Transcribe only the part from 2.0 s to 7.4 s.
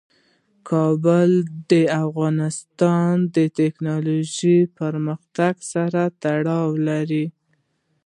افغانستان د تکنالوژۍ پرمختګ سره تړاو لري.